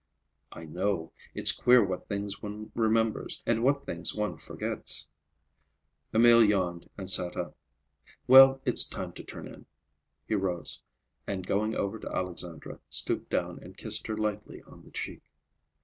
[0.51, 1.11] "I know.
[1.35, 5.07] It's queer what things one remembers and what things one forgets."
[6.11, 7.55] Emil yawned and sat up.
[8.25, 9.67] "Well, it's time to turn in."
[10.25, 10.81] He rose,
[11.27, 15.21] and going over to Alexandra stooped down and kissed her lightly on the cheek.